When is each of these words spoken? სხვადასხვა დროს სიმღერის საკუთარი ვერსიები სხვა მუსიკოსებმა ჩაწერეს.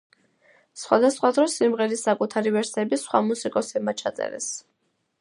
სხვადასხვა 0.83 1.31
დროს 1.35 1.59
სიმღერის 1.61 2.03
საკუთარი 2.09 2.57
ვერსიები 2.57 3.03
სხვა 3.05 3.25
მუსიკოსებმა 3.31 3.97
ჩაწერეს. 4.05 4.53